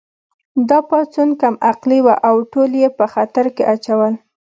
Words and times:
دا 0.69 0.79
پاڅون 0.89 1.29
کم 1.41 1.55
عقلې 1.69 1.99
وه 2.05 2.15
او 2.27 2.35
ټول 2.51 2.71
یې 2.81 2.89
په 2.97 3.05
خطر 3.13 3.45
کې 3.55 3.63
اچول 3.73 4.13